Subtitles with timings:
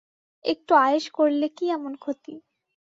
[0.45, 2.33] একটু আয়েশ করলে কি এমন ক্ষতি!